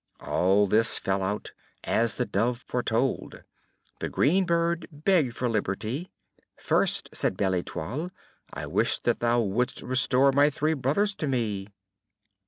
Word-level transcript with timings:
All 0.21 0.65
this 0.65 0.97
fell 0.97 1.21
out 1.21 1.51
as 1.83 2.15
the 2.15 2.25
Dove 2.25 2.65
foretold. 2.67 3.43
The 3.99 4.09
green 4.09 4.47
bird 4.47 4.87
begged 4.91 5.35
for 5.35 5.47
liberty. 5.47 6.09
"First," 6.57 7.09
said 7.13 7.37
Belle 7.37 7.53
Etoile, 7.53 8.09
"I 8.51 8.65
wish 8.65 8.97
that 8.97 9.19
thou 9.19 9.41
wouldst 9.41 9.83
restore 9.83 10.31
my 10.31 10.49
three 10.49 10.73
brothers 10.73 11.13
to 11.17 11.27
me." 11.27 11.67